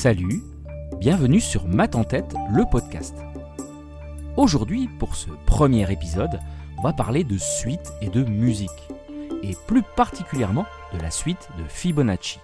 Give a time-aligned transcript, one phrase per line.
[0.00, 0.44] Salut,
[1.00, 3.16] bienvenue sur Math en tête, le podcast.
[4.36, 6.38] Aujourd'hui, pour ce premier épisode,
[6.78, 8.70] on va parler de suite et de musique,
[9.42, 12.38] et plus particulièrement de la suite de Fibonacci.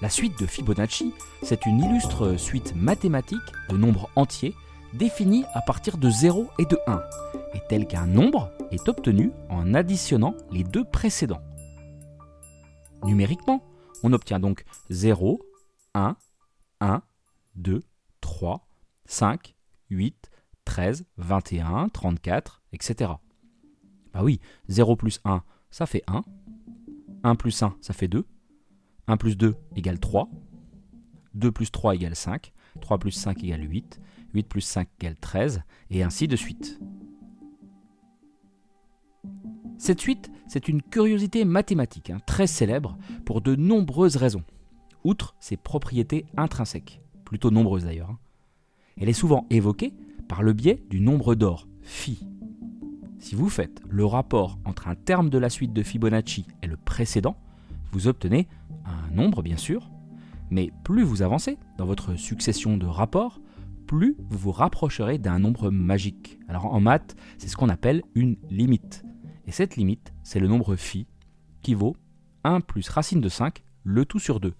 [0.00, 4.54] La suite de Fibonacci, c'est une illustre suite mathématique de nombres entiers
[4.92, 7.02] définis à partir de 0 et de 1,
[7.54, 11.42] et tel qu'un nombre est obtenu en additionnant les deux précédents.
[13.02, 13.64] Numériquement,
[14.04, 15.40] on obtient donc 0,
[15.94, 16.16] 1,
[16.80, 17.02] 1,
[17.56, 17.82] 2,
[18.20, 18.68] 3,
[19.06, 19.54] 5,
[19.90, 20.30] 8,
[20.64, 23.12] 13, 21, 34, etc.
[24.12, 26.24] Bah oui, 0 plus 1, ça fait 1.
[27.22, 28.24] 1 plus 1, ça fait 2.
[29.06, 30.28] 1 plus 2 égale 3.
[31.34, 32.52] 2 plus 3 égale 5.
[32.80, 34.00] 3 plus 5 égale 8.
[34.34, 35.62] 8 plus 5 égale 13.
[35.90, 36.80] Et ainsi de suite.
[39.78, 44.44] Cette suite, c'est une curiosité mathématique hein, très célèbre pour de nombreuses raisons,
[45.04, 48.10] outre ses propriétés intrinsèques, plutôt nombreuses d'ailleurs.
[48.10, 48.18] Hein.
[49.00, 49.94] Elle est souvent évoquée
[50.28, 52.26] par le biais du nombre d'or, phi.
[53.18, 56.76] Si vous faites le rapport entre un terme de la suite de Fibonacci et le
[56.76, 57.36] précédent,
[57.92, 58.48] vous obtenez
[58.84, 59.90] un nombre bien sûr,
[60.50, 63.40] mais plus vous avancez dans votre succession de rapports,
[63.86, 66.38] plus vous vous rapprocherez d'un nombre magique.
[66.48, 69.04] Alors en maths, c'est ce qu'on appelle une limite.
[69.46, 71.06] Et cette limite, c'est le nombre phi,
[71.62, 71.96] qui vaut
[72.44, 74.54] 1 plus racine de 5, le tout sur 2,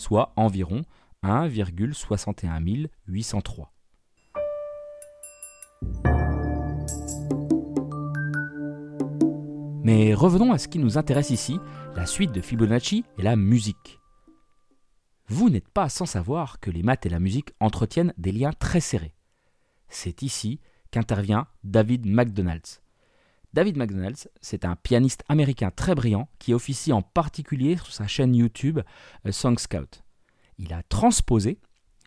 [0.00, 0.82] soit environ
[1.22, 3.72] 1,61 803.
[9.82, 11.58] Mais revenons à ce qui nous intéresse ici,
[11.94, 14.00] la suite de Fibonacci et la musique.
[15.28, 18.80] Vous n'êtes pas sans savoir que les maths et la musique entretiennent des liens très
[18.80, 19.14] serrés.
[19.88, 22.82] C'est ici qu'intervient David McDonald's.
[23.52, 28.34] David McDonald's, c'est un pianiste américain très brillant qui officie en particulier sur sa chaîne
[28.34, 28.80] YouTube
[29.26, 30.04] euh, Song Scout.
[30.58, 31.58] Il a transposé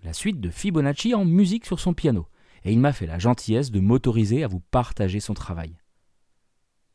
[0.03, 2.27] la suite de Fibonacci en musique sur son piano
[2.64, 5.76] et il m'a fait la gentillesse de m'autoriser à vous partager son travail.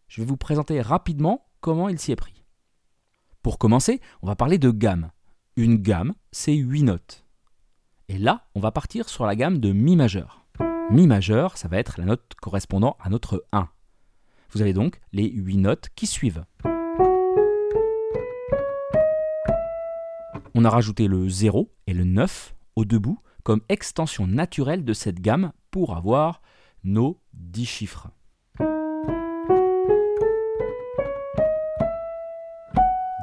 [0.08, 2.44] Je vais vous présenter rapidement comment il s'y est pris.
[3.42, 5.10] Pour commencer, on va parler de gamme.
[5.56, 7.26] Une gamme, c'est 8 notes.
[8.08, 10.46] Et là, on va partir sur la gamme de Mi majeur.
[10.90, 13.68] Mi majeur, ça va être la note correspondant à notre 1.
[14.50, 16.44] Vous avez donc les 8 notes qui suivent.
[20.54, 25.20] On a rajouté le 0 et le 9 au debout comme extension naturelle de cette
[25.20, 26.40] gamme pour avoir
[26.82, 28.10] nos 10 chiffres.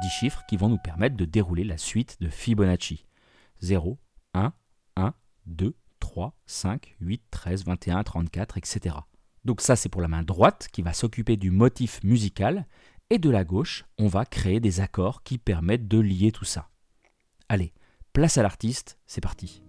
[0.02, 3.04] 10 chiffres qui vont nous permettre de dérouler la suite de Fibonacci.
[3.60, 3.98] 0,
[4.34, 4.52] 1,
[4.96, 5.14] 1,
[5.46, 8.96] 2, 3, 5, 8, 13, 21, 34, etc.
[9.46, 12.66] Donc ça, c'est pour la main droite qui va s'occuper du motif musical.
[13.10, 16.68] Et de la gauche, on va créer des accords qui permettent de lier tout ça.
[17.48, 17.72] Allez,
[18.12, 19.62] place à l'artiste, c'est parti.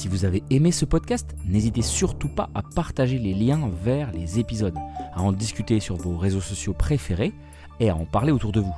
[0.00, 4.38] Si vous avez aimé ce podcast, n'hésitez surtout pas à partager les liens vers les
[4.38, 4.78] épisodes,
[5.12, 7.34] à en discuter sur vos réseaux sociaux préférés
[7.80, 8.74] et à en parler autour de vous.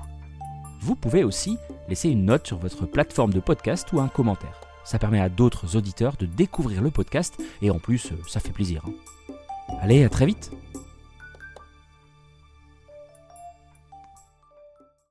[0.81, 1.59] Vous pouvez aussi
[1.89, 4.61] laisser une note sur votre plateforme de podcast ou un commentaire.
[4.83, 8.83] Ça permet à d'autres auditeurs de découvrir le podcast et en plus, ça fait plaisir.
[8.85, 8.93] Hein.
[9.81, 10.51] Allez, à très vite